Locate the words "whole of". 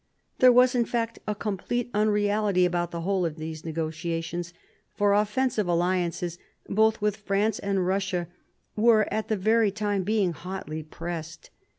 3.01-3.35